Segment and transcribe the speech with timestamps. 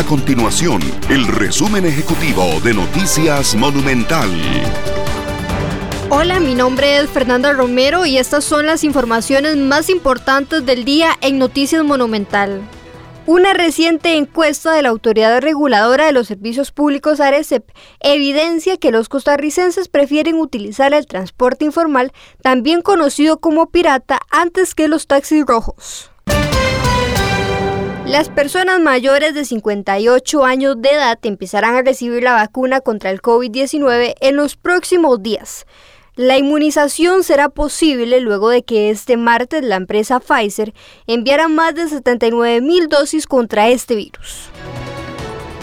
[0.00, 4.30] A continuación, el resumen ejecutivo de Noticias Monumental.
[6.08, 11.18] Hola, mi nombre es Fernanda Romero y estas son las informaciones más importantes del día
[11.20, 12.62] en Noticias Monumental.
[13.26, 17.70] Una reciente encuesta de la Autoridad Reguladora de los Servicios Públicos ARECEP
[18.00, 22.10] evidencia que los costarricenses prefieren utilizar el transporte informal,
[22.40, 26.09] también conocido como pirata, antes que los taxis rojos.
[28.10, 33.22] Las personas mayores de 58 años de edad empezarán a recibir la vacuna contra el
[33.22, 35.64] COVID-19 en los próximos días.
[36.16, 40.74] La inmunización será posible luego de que este martes la empresa Pfizer
[41.06, 44.50] enviara más de 79 mil dosis contra este virus.